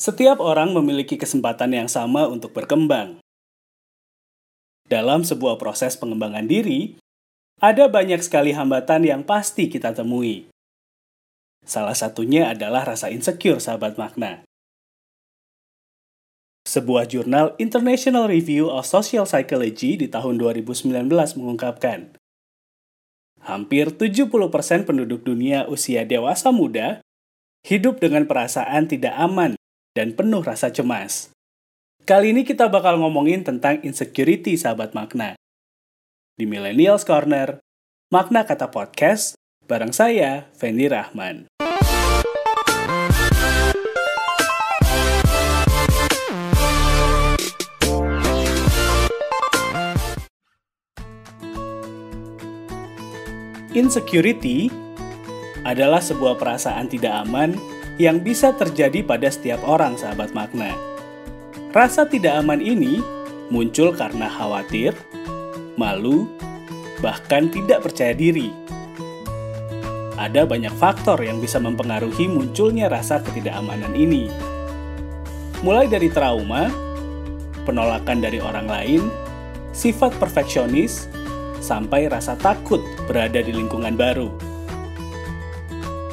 [0.00, 3.20] Setiap orang memiliki kesempatan yang sama untuk berkembang.
[4.88, 6.96] Dalam sebuah proses pengembangan diri,
[7.60, 10.48] ada banyak sekali hambatan yang pasti kita temui.
[11.68, 14.40] Salah satunya adalah rasa insecure, sahabat makna.
[16.64, 20.96] Sebuah jurnal International Review of Social Psychology di tahun 2019
[21.36, 22.16] mengungkapkan,
[23.44, 24.32] hampir 70%
[24.88, 27.04] penduduk dunia usia dewasa muda
[27.68, 29.60] hidup dengan perasaan tidak aman
[29.94, 31.34] dan penuh rasa cemas.
[32.06, 35.36] Kali ini kita bakal ngomongin tentang insecurity sahabat makna.
[36.34, 37.60] Di Millennials Corner,
[38.08, 39.36] makna kata podcast,
[39.68, 41.46] bareng saya, Fendi Rahman.
[53.70, 54.89] Insecurity
[55.70, 57.54] adalah sebuah perasaan tidak aman
[58.02, 60.74] yang bisa terjadi pada setiap orang, sahabat makna.
[61.70, 62.98] Rasa tidak aman ini
[63.54, 64.90] muncul karena khawatir,
[65.78, 66.26] malu,
[66.98, 68.50] bahkan tidak percaya diri.
[70.18, 74.26] Ada banyak faktor yang bisa mempengaruhi munculnya rasa ketidakamanan ini.
[75.62, 76.68] Mulai dari trauma,
[77.64, 79.02] penolakan dari orang lain,
[79.70, 81.06] sifat perfeksionis,
[81.62, 84.49] sampai rasa takut berada di lingkungan baru.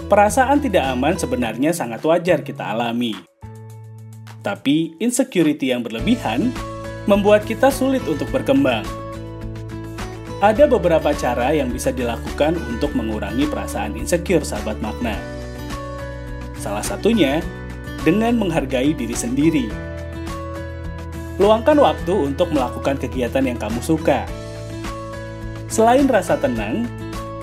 [0.07, 3.11] Perasaan tidak aman sebenarnya sangat wajar kita alami.
[4.39, 6.55] Tapi insecurity yang berlebihan
[7.11, 8.87] membuat kita sulit untuk berkembang.
[10.39, 15.19] Ada beberapa cara yang bisa dilakukan untuk mengurangi perasaan insecure sahabat makna.
[16.55, 17.43] Salah satunya
[18.07, 19.67] dengan menghargai diri sendiri.
[21.35, 24.23] Luangkan waktu untuk melakukan kegiatan yang kamu suka.
[25.67, 26.87] Selain rasa tenang,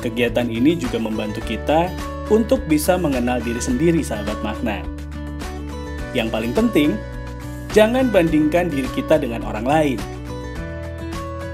[0.01, 1.93] kegiatan ini juga membantu kita
[2.33, 4.81] untuk bisa mengenal diri sendiri, sahabat makna.
[6.17, 6.91] Yang paling penting,
[7.75, 9.99] jangan bandingkan diri kita dengan orang lain.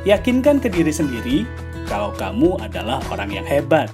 [0.06, 1.36] Yakinkan ke diri sendiri
[1.90, 3.90] kalau kamu adalah orang yang hebat.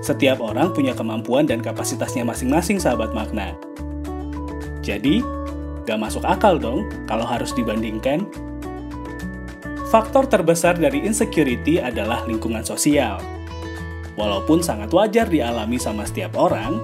[0.00, 3.52] Setiap orang punya kemampuan dan kapasitasnya masing-masing, sahabat makna.
[4.80, 5.20] Jadi,
[5.84, 8.24] gak masuk akal dong kalau harus dibandingkan.
[9.92, 13.20] Faktor terbesar dari insecurity adalah lingkungan sosial
[14.18, 16.82] Walaupun sangat wajar dialami sama setiap orang,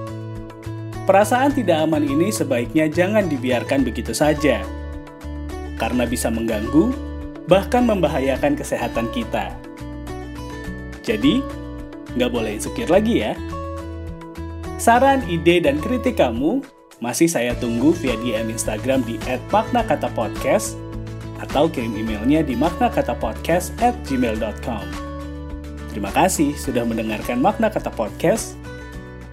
[1.03, 4.63] perasaan tidak aman ini sebaiknya jangan dibiarkan begitu saja.
[5.75, 6.95] Karena bisa mengganggu,
[7.51, 9.51] bahkan membahayakan kesehatan kita.
[11.03, 11.43] Jadi,
[12.15, 13.35] nggak boleh insecure lagi ya.
[14.79, 16.63] Saran, ide, dan kritik kamu
[17.03, 19.19] masih saya tunggu via DM Instagram di
[19.51, 20.79] @maknakatapodcast
[21.43, 25.14] atau kirim emailnya di maknakatapodcast@gmail.com.
[25.95, 28.59] Terima kasih sudah mendengarkan makna kata podcast.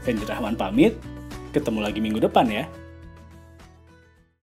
[0.05, 0.93] Fendi Rahman pamit.
[1.57, 2.69] Ketemu lagi minggu depan ya.